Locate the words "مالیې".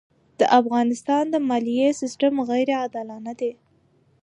1.47-1.89